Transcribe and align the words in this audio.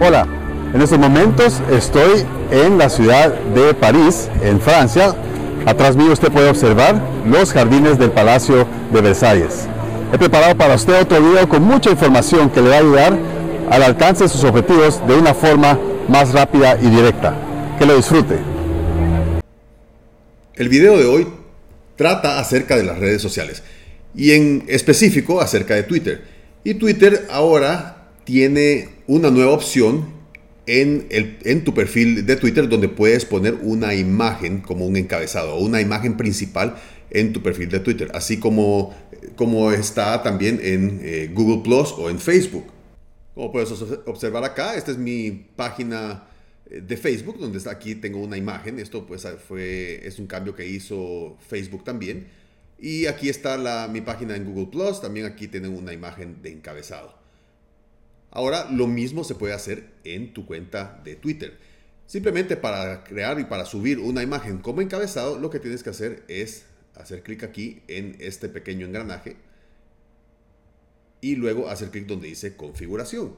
Hola, 0.00 0.28
en 0.72 0.80
estos 0.80 0.96
momentos 0.96 1.60
estoy 1.72 2.24
en 2.52 2.78
la 2.78 2.88
ciudad 2.88 3.34
de 3.34 3.74
París, 3.74 4.28
en 4.42 4.60
Francia. 4.60 5.12
Atrás 5.66 5.96
mío 5.96 6.12
usted 6.12 6.30
puede 6.30 6.48
observar 6.48 7.02
los 7.26 7.52
jardines 7.52 7.98
del 7.98 8.12
Palacio 8.12 8.64
de 8.92 9.00
Versalles. 9.00 9.66
He 10.12 10.18
preparado 10.18 10.56
para 10.56 10.76
usted 10.76 11.02
otro 11.02 11.20
video 11.20 11.48
con 11.48 11.64
mucha 11.64 11.90
información 11.90 12.48
que 12.48 12.60
le 12.60 12.68
va 12.68 12.76
a 12.76 12.78
ayudar 12.78 13.18
al 13.70 13.82
alcance 13.82 14.22
de 14.22 14.30
sus 14.30 14.44
objetivos 14.44 15.04
de 15.08 15.16
una 15.16 15.34
forma 15.34 15.76
más 16.08 16.32
rápida 16.32 16.78
y 16.80 16.90
directa. 16.90 17.34
Que 17.76 17.84
lo 17.84 17.96
disfrute. 17.96 18.38
El 20.54 20.68
video 20.68 20.96
de 20.96 21.06
hoy 21.06 21.26
trata 21.96 22.38
acerca 22.38 22.76
de 22.76 22.84
las 22.84 23.00
redes 23.00 23.20
sociales 23.20 23.64
y 24.14 24.30
en 24.30 24.64
específico 24.68 25.40
acerca 25.40 25.74
de 25.74 25.82
Twitter. 25.82 26.22
Y 26.62 26.74
Twitter 26.74 27.26
ahora 27.32 28.10
tiene 28.22 28.97
una 29.08 29.30
nueva 29.30 29.52
opción 29.52 30.06
en, 30.66 31.06
el, 31.10 31.38
en, 31.44 31.64
tu 31.64 31.72
perfil 31.72 32.26
de 32.26 32.36
Twitter 32.36 32.68
donde 32.68 32.90
puedes 32.90 33.24
poner 33.24 33.54
una 33.54 33.94
imagen 33.94 34.60
como 34.60 34.86
un 34.86 34.96
encabezado 34.96 35.54
o 35.54 35.64
una 35.64 35.80
imagen 35.80 36.16
principal 36.18 36.76
en 37.10 37.32
tu 37.32 37.42
perfil 37.42 37.70
de 37.70 37.80
Twitter, 37.80 38.10
así 38.12 38.38
como, 38.38 38.94
como 39.34 39.72
está 39.72 40.22
también 40.22 40.60
en 40.62 41.00
eh, 41.02 41.30
Google 41.32 41.62
Plus 41.64 41.92
o 41.92 42.10
en 42.10 42.18
Facebook. 42.20 42.66
Como 43.34 43.50
puedes 43.50 43.70
observar 44.04 44.44
acá, 44.44 44.74
esta 44.74 44.90
es 44.90 44.98
mi 44.98 45.30
página 45.56 46.24
eh, 46.70 46.82
de 46.86 46.96
Facebook, 46.98 47.38
donde 47.38 47.58
aquí 47.70 47.94
tengo 47.94 48.18
una 48.18 48.36
imagen. 48.36 48.78
Esto 48.78 49.06
pues 49.06 49.26
fue, 49.48 50.06
es 50.06 50.18
un 50.18 50.26
cambio 50.26 50.54
que 50.54 50.66
hizo 50.66 51.38
Facebook 51.48 51.82
también. 51.82 52.26
Y 52.78 53.06
aquí 53.06 53.30
está 53.30 53.56
la, 53.56 53.88
mi 53.90 54.02
página 54.02 54.36
en 54.36 54.44
Google 54.44 54.66
Plus, 54.66 55.00
también 55.00 55.24
aquí 55.24 55.48
tienen 55.48 55.74
una 55.74 55.94
imagen 55.94 56.42
de 56.42 56.52
encabezado. 56.52 57.17
Ahora 58.30 58.70
lo 58.70 58.86
mismo 58.86 59.24
se 59.24 59.34
puede 59.34 59.54
hacer 59.54 59.90
en 60.04 60.32
tu 60.32 60.46
cuenta 60.46 61.00
de 61.04 61.16
Twitter. 61.16 61.58
Simplemente 62.06 62.56
para 62.56 63.04
crear 63.04 63.38
y 63.38 63.44
para 63.44 63.64
subir 63.64 63.98
una 63.98 64.22
imagen 64.22 64.58
como 64.58 64.80
encabezado, 64.80 65.38
lo 65.38 65.50
que 65.50 65.60
tienes 65.60 65.82
que 65.82 65.90
hacer 65.90 66.24
es 66.28 66.64
hacer 66.94 67.22
clic 67.22 67.42
aquí 67.42 67.82
en 67.86 68.16
este 68.18 68.48
pequeño 68.48 68.86
engranaje 68.86 69.36
y 71.20 71.36
luego 71.36 71.68
hacer 71.68 71.90
clic 71.90 72.06
donde 72.06 72.28
dice 72.28 72.56
configuración. 72.56 73.34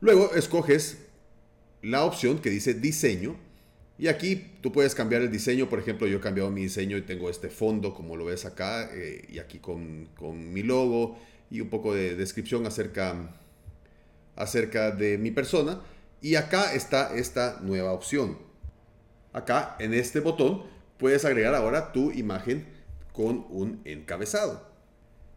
Luego 0.00 0.34
escoges 0.34 0.98
la 1.82 2.04
opción 2.04 2.40
que 2.40 2.50
dice 2.50 2.74
diseño 2.74 3.36
y 3.98 4.08
aquí 4.08 4.50
tú 4.60 4.72
puedes 4.72 4.94
cambiar 4.94 5.22
el 5.22 5.30
diseño. 5.30 5.68
Por 5.68 5.78
ejemplo, 5.78 6.06
yo 6.06 6.18
he 6.18 6.20
cambiado 6.20 6.50
mi 6.50 6.62
diseño 6.62 6.96
y 6.96 7.02
tengo 7.02 7.30
este 7.30 7.48
fondo 7.48 7.94
como 7.94 8.16
lo 8.16 8.24
ves 8.24 8.44
acá 8.44 8.90
eh, 8.92 9.26
y 9.28 9.38
aquí 9.38 9.58
con, 9.58 10.08
con 10.16 10.52
mi 10.52 10.62
logo 10.62 11.18
y 11.52 11.60
un 11.60 11.68
poco 11.68 11.94
de 11.94 12.16
descripción 12.16 12.66
acerca, 12.66 13.14
acerca 14.36 14.90
de 14.90 15.18
mi 15.18 15.30
persona. 15.30 15.82
Y 16.22 16.36
acá 16.36 16.72
está 16.72 17.14
esta 17.14 17.60
nueva 17.60 17.92
opción. 17.92 18.38
Acá 19.34 19.76
en 19.78 19.92
este 19.92 20.20
botón 20.20 20.62
puedes 20.96 21.26
agregar 21.26 21.54
ahora 21.54 21.92
tu 21.92 22.10
imagen 22.10 22.66
con 23.12 23.44
un 23.50 23.82
encabezado. 23.84 24.66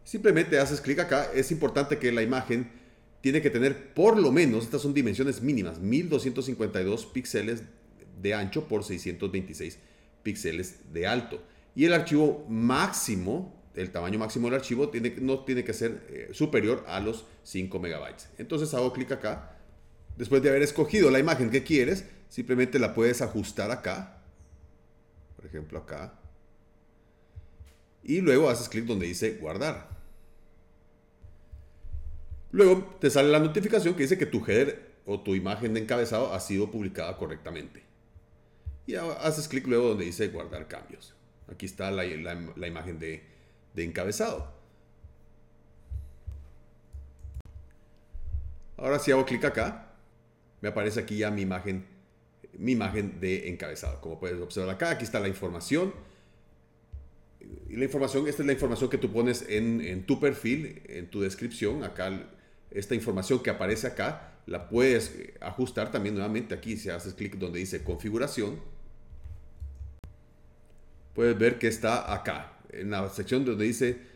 Simplemente 0.06 0.58
haces 0.58 0.80
clic 0.80 1.00
acá. 1.00 1.30
Es 1.34 1.52
importante 1.52 1.98
que 1.98 2.14
la 2.14 2.22
imagen 2.22 2.72
tiene 3.20 3.42
que 3.42 3.50
tener 3.50 3.94
por 3.94 4.18
lo 4.18 4.32
menos, 4.32 4.64
estas 4.64 4.84
son 4.84 4.94
dimensiones 4.94 5.42
mínimas, 5.42 5.80
1252 5.80 7.08
píxeles 7.08 7.64
de 8.22 8.34
ancho 8.34 8.70
por 8.70 8.86
626 8.86 9.80
píxeles 10.24 10.94
de 10.94 11.08
alto. 11.08 11.44
Y 11.76 11.84
el 11.84 11.94
archivo 11.94 12.46
máximo 12.48 13.65
el 13.76 13.92
tamaño 13.92 14.20
máximo 14.20 14.48
del 14.48 14.60
archivo 14.60 14.92
no 15.22 15.40
tiene 15.40 15.64
que 15.64 15.74
ser 15.74 16.06
eh, 16.10 16.30
superior 16.34 16.84
a 16.88 17.00
los 17.00 17.26
5 17.44 17.80
megabytes. 17.80 18.30
Entonces 18.38 18.74
hago 18.74 18.94
clic 18.94 19.12
acá. 19.12 19.58
Después 20.18 20.42
de 20.42 20.50
haber 20.50 20.62
escogido 20.62 21.12
la 21.12 21.20
imagen 21.20 21.50
que 21.50 21.64
quieres, 21.64 22.06
simplemente 22.30 22.80
la 22.80 22.94
puedes 22.94 23.22
ajustar 23.22 23.72
acá. 23.72 24.22
Por 25.36 25.46
ejemplo, 25.46 25.80
acá. 25.80 26.14
Y 28.04 28.22
luego 28.22 28.50
haces 28.50 28.70
clic 28.70 28.86
donde 28.86 29.08
dice 29.08 29.38
guardar. 29.42 29.90
Luego 32.52 32.98
te 33.02 33.10
sale 33.10 33.30
la 33.30 33.40
notificación 33.40 33.96
que 33.96 34.04
dice 34.04 34.18
que 34.18 34.26
tu 34.26 34.46
header 34.46 34.96
o 35.06 35.20
tu 35.20 35.36
imagen 35.36 35.74
de 35.74 35.82
encabezado 35.82 36.34
ha 36.34 36.40
sido 36.40 36.72
publicada 36.72 37.18
correctamente. 37.18 37.84
Y 38.88 38.96
haces 38.96 39.48
clic 39.48 39.68
luego 39.68 39.90
donde 39.90 40.06
dice 40.06 40.30
guardar 40.30 40.68
cambios. 40.68 41.14
Aquí 41.52 41.66
está 41.66 41.92
la 41.92 42.06
imagen 42.06 43.00
de, 43.00 43.35
de 43.76 43.84
encabezado. 43.84 44.54
Ahora 48.78 49.00
si 49.00 49.12
hago 49.12 49.26
clic 49.26 49.44
acá, 49.46 49.94
me 50.62 50.70
aparece 50.70 51.00
aquí 51.00 51.18
ya 51.18 51.32
mi 51.32 51.42
imagen, 51.42 51.86
mi 52.58 52.72
imagen 52.72 53.20
de 53.20 53.50
encabezado. 53.50 54.02
Como 54.02 54.20
puedes 54.20 54.40
observar 54.42 54.76
acá, 54.76 54.92
aquí 54.92 55.04
está 55.04 55.20
la 55.20 55.28
información. 55.28 55.94
Y 57.70 57.76
la 57.76 57.86
información, 57.86 58.28
esta 58.28 58.42
es 58.42 58.48
la 58.48 58.54
información 58.54 58.90
que 58.90 58.98
tú 58.98 59.12
pones 59.12 59.46
en, 59.48 59.82
en 59.82 60.06
tu 60.06 60.20
perfil, 60.20 60.82
en 60.88 61.10
tu 61.10 61.22
descripción. 61.22 61.84
Acá, 61.84 62.28
esta 62.72 62.96
información 62.96 63.44
que 63.44 63.50
aparece 63.50 63.88
acá, 63.88 64.34
la 64.46 64.68
puedes 64.68 65.16
ajustar 65.42 65.92
también 65.92 66.16
nuevamente 66.16 66.54
aquí. 66.54 66.78
Si 66.78 66.90
haces 66.90 67.14
clic 67.14 67.36
donde 67.36 67.60
dice 67.60 67.84
configuración, 67.84 68.60
puedes 71.14 71.38
ver 71.38 71.60
que 71.60 71.68
está 71.68 72.14
acá 72.14 72.55
en 72.76 72.92
la 72.92 73.10
sección 73.10 73.46
donde 73.46 73.66
dice 73.66 74.16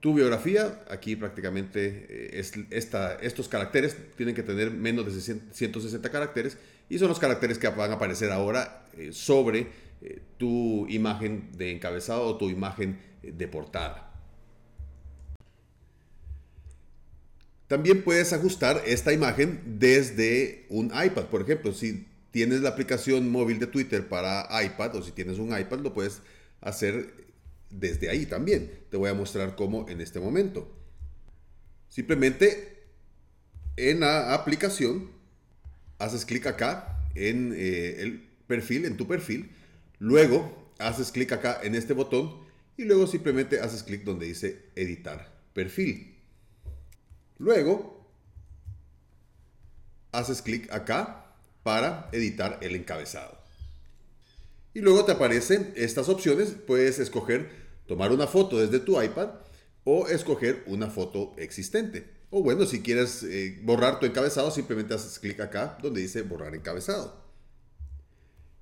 tu 0.00 0.14
biografía, 0.14 0.80
aquí 0.90 1.16
prácticamente 1.16 2.06
eh, 2.08 2.30
es 2.38 2.52
esta, 2.70 3.14
estos 3.16 3.48
caracteres 3.48 3.96
tienen 4.16 4.34
que 4.34 4.42
tener 4.42 4.70
menos 4.70 5.06
de 5.06 5.20
160 5.52 6.10
caracteres 6.10 6.56
y 6.88 6.98
son 6.98 7.08
los 7.08 7.18
caracteres 7.18 7.58
que 7.58 7.68
van 7.68 7.90
a 7.90 7.94
aparecer 7.94 8.30
ahora 8.30 8.86
eh, 8.96 9.10
sobre 9.12 9.66
eh, 10.00 10.20
tu 10.36 10.86
imagen 10.88 11.50
de 11.56 11.72
encabezado 11.72 12.22
o 12.22 12.36
tu 12.36 12.48
imagen 12.48 13.00
de 13.22 13.48
portada. 13.48 14.04
También 17.66 18.02
puedes 18.02 18.32
ajustar 18.32 18.82
esta 18.86 19.12
imagen 19.12 19.60
desde 19.78 20.64
un 20.70 20.86
iPad. 20.86 21.24
Por 21.26 21.42
ejemplo, 21.42 21.72
si 21.74 22.06
tienes 22.30 22.60
la 22.62 22.70
aplicación 22.70 23.30
móvil 23.30 23.58
de 23.58 23.66
Twitter 23.66 24.08
para 24.08 24.48
iPad 24.62 24.96
o 24.96 25.02
si 25.02 25.12
tienes 25.12 25.38
un 25.38 25.48
iPad, 25.58 25.80
lo 25.80 25.92
puedes 25.92 26.22
hacer 26.62 27.27
desde 27.70 28.10
ahí 28.10 28.26
también. 28.26 28.70
Te 28.90 28.96
voy 28.96 29.10
a 29.10 29.14
mostrar 29.14 29.56
cómo 29.56 29.88
en 29.88 30.00
este 30.00 30.20
momento. 30.20 30.74
Simplemente 31.88 32.84
en 33.76 34.00
la 34.00 34.34
aplicación 34.34 35.10
haces 35.98 36.24
clic 36.24 36.46
acá 36.46 37.06
en 37.14 37.52
eh, 37.56 38.02
el 38.02 38.28
perfil, 38.46 38.84
en 38.84 38.96
tu 38.96 39.06
perfil. 39.06 39.50
Luego 39.98 40.72
haces 40.78 41.10
clic 41.12 41.32
acá 41.32 41.60
en 41.62 41.74
este 41.74 41.92
botón 41.92 42.46
y 42.76 42.84
luego 42.84 43.06
simplemente 43.06 43.60
haces 43.60 43.82
clic 43.82 44.04
donde 44.04 44.26
dice 44.26 44.70
editar 44.76 45.32
perfil. 45.52 46.16
Luego 47.38 48.06
haces 50.12 50.42
clic 50.42 50.72
acá 50.72 51.34
para 51.62 52.08
editar 52.12 52.58
el 52.62 52.74
encabezado. 52.74 53.37
Y 54.74 54.80
luego 54.80 55.04
te 55.04 55.12
aparecen 55.12 55.72
estas 55.76 56.08
opciones. 56.08 56.50
Puedes 56.66 56.98
escoger 56.98 57.50
tomar 57.86 58.12
una 58.12 58.26
foto 58.26 58.58
desde 58.58 58.80
tu 58.80 59.00
iPad 59.00 59.30
o 59.84 60.06
escoger 60.08 60.62
una 60.66 60.90
foto 60.90 61.34
existente. 61.38 62.18
O 62.30 62.42
bueno, 62.42 62.66
si 62.66 62.82
quieres 62.82 63.22
eh, 63.22 63.58
borrar 63.62 63.98
tu 63.98 64.06
encabezado, 64.06 64.50
simplemente 64.50 64.94
haces 64.94 65.18
clic 65.18 65.40
acá 65.40 65.78
donde 65.82 66.02
dice 66.02 66.22
borrar 66.22 66.54
encabezado. 66.54 67.26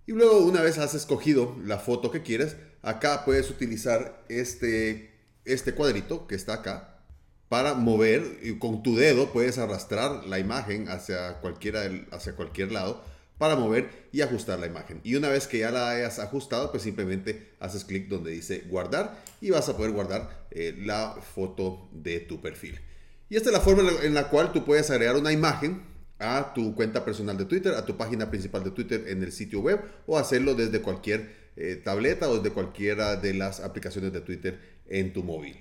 Y 0.07 0.13
luego 0.13 0.39
una 0.39 0.63
vez 0.63 0.79
has 0.79 0.95
escogido 0.95 1.57
la 1.65 1.79
foto 1.79 2.13
que 2.13 2.23
quieres, 2.23 2.57
acá 2.83 3.25
puedes 3.25 3.51
utilizar 3.51 4.25
este, 4.29 5.11
este 5.45 5.75
cuadrito 5.75 6.29
que 6.29 6.37
está 6.37 6.55
acá 6.55 7.03
para 7.49 7.75
mover 7.75 8.39
y 8.43 8.59
con 8.59 8.85
tu 8.85 8.95
dedo 8.95 9.33
puedes 9.33 9.59
arrastrar 9.59 10.25
la 10.27 10.39
imagen 10.39 10.89
hacia, 10.89 11.41
cualquiera, 11.41 11.83
hacia 12.13 12.37
cualquier 12.37 12.71
lado 12.71 13.03
para 13.39 13.57
mover 13.57 14.09
y 14.13 14.23
ajustar 14.23 14.59
la 14.59 14.67
imagen. 14.67 15.01
Y 15.05 15.15
una 15.15 15.29
vez 15.29 15.47
que 15.47 15.59
ya 15.59 15.71
la 15.71 15.91
hayas 15.91 16.19
ajustado, 16.19 16.71
pues 16.71 16.83
simplemente 16.83 17.55
haces 17.61 17.85
clic 17.85 18.09
donde 18.09 18.31
dice 18.31 18.65
guardar 18.69 19.23
y 19.41 19.51
vas 19.51 19.69
a 19.69 19.77
poder 19.77 19.93
guardar 19.93 20.47
eh, 20.51 20.75
la 20.79 21.17
foto 21.35 21.89
de 21.93 22.21
tu 22.21 22.41
perfil. 22.41 22.81
Y 23.29 23.37
esta 23.37 23.51
es 23.51 23.53
la 23.53 23.61
forma 23.61 23.91
en 24.03 24.15
la 24.15 24.29
cual 24.31 24.53
tú 24.53 24.65
puedes 24.65 24.91
agregar 24.91 25.17
una 25.17 25.33
imagen 25.33 25.83
a 26.19 26.55
tu 26.55 26.75
cuenta 26.75 27.05
personal 27.05 27.37
de 27.37 27.45
Twitter, 27.45 27.75
a 27.75 27.85
tu 27.85 27.97
página 27.97 28.31
principal 28.31 28.65
de 28.65 28.71
Twitter 28.71 29.05
en 29.09 29.23
el 29.23 29.33
sitio 29.33 29.61
web 29.61 29.81
o 30.07 30.17
hacerlo 30.17 30.55
desde 30.55 30.81
cualquier 30.81 31.35
eh, 31.57 31.77
tableta 31.77 32.29
o 32.31 32.37
desde 32.37 32.55
cualquiera 32.55 33.17
de 33.17 33.35
las 33.35 33.61
aplicaciones 33.61 34.13
de 34.13 34.21
Twitter 34.21 34.59
en 34.87 35.13
tu 35.13 35.23
móvil. 35.23 35.59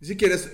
Si 0.00 0.16
quieres 0.16 0.50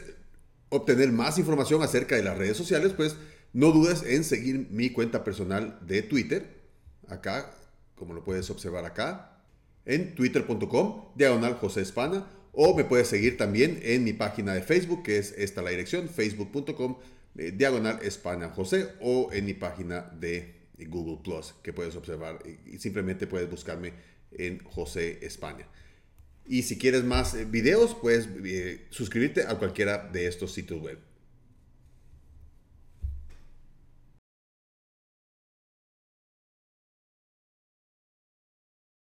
obtener 0.68 1.12
más 1.12 1.38
información 1.38 1.82
acerca 1.82 2.16
de 2.16 2.22
las 2.22 2.36
redes 2.36 2.56
sociales, 2.56 2.92
pues 2.94 3.16
no 3.54 3.72
dudes 3.72 4.02
en 4.02 4.24
seguir 4.24 4.68
mi 4.70 4.90
cuenta 4.90 5.24
personal 5.24 5.78
de 5.86 6.02
Twitter 6.02 6.57
acá, 7.08 7.50
como 7.94 8.14
lo 8.14 8.24
puedes 8.24 8.50
observar 8.50 8.84
acá, 8.84 9.42
en 9.84 10.14
twitter.com, 10.14 11.12
diagonal 11.14 11.54
José 11.54 11.82
Espana, 11.82 12.26
o 12.52 12.74
me 12.76 12.84
puedes 12.84 13.08
seguir 13.08 13.36
también 13.36 13.80
en 13.82 14.04
mi 14.04 14.12
página 14.12 14.54
de 14.54 14.62
Facebook, 14.62 15.02
que 15.02 15.18
es 15.18 15.32
esta 15.38 15.62
la 15.62 15.70
dirección, 15.70 16.08
facebook.com, 16.08 16.98
eh, 17.36 17.52
diagonal 17.52 18.00
España 18.02 18.48
José 18.48 18.88
o 19.00 19.30
en 19.32 19.44
mi 19.44 19.54
página 19.54 20.10
de 20.18 20.58
Google 20.86 21.18
Plus 21.22 21.54
que 21.62 21.72
puedes 21.72 21.96
observar 21.96 22.38
y 22.66 22.78
simplemente 22.78 23.26
puedes 23.26 23.50
buscarme 23.50 23.92
en 24.32 24.58
José 24.64 25.18
España. 25.22 25.66
Y 26.46 26.62
si 26.62 26.78
quieres 26.78 27.04
más 27.04 27.50
videos, 27.50 27.94
puedes 27.94 28.28
suscribirte 28.90 29.42
a 29.42 29.58
cualquiera 29.58 30.08
de 30.10 30.26
estos 30.26 30.52
sitios 30.52 30.80
web. 30.80 30.98